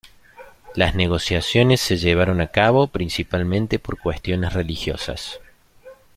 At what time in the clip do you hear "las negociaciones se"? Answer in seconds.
0.73-1.97